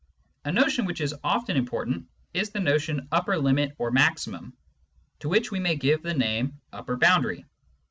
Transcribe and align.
A 0.45 0.51
notion 0.51 0.85
which 0.85 0.99
is 0.99 1.13
often 1.23 1.55
important 1.57 2.07
is 2.33 2.49
the 2.49 2.59
notion" 2.59 3.07
upper 3.11 3.37
limit 3.37 3.73
or 3.77 3.91
maximum," 3.91 4.57
to 5.19 5.29
which 5.29 5.51
we 5.51 5.59
may 5.59 5.75
give 5.75 6.01
the 6.01 6.15
name" 6.15 6.59
upper 6.73 6.97
boundary." 6.97 7.45